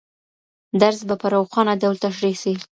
[0.81, 2.53] درس به په روښانه ډول تشریح سي.